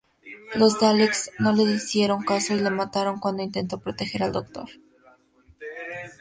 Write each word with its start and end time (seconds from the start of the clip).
Los 0.55 0.79
Daleks 0.79 1.29
no 1.37 1.53
le 1.53 1.61
hicieron 1.61 2.23
caso 2.23 2.55
y 2.55 2.59
le 2.59 2.71
mataron 2.71 3.19
cuando 3.19 3.43
intentó 3.43 3.79
proteger 3.81 4.23
al 4.23 4.31
Doctor. 4.31 4.67